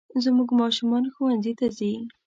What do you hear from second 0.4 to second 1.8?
ماشومان ښوونځي ته